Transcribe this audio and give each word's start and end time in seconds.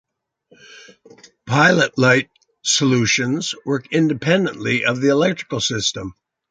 Pilot 1.45 1.95
light 1.95 2.31
solutions 2.63 3.53
work 3.67 3.85
independently 3.93 4.83
of 4.83 4.99
the 4.99 5.09
electrical 5.09 5.59
system. 5.61 6.15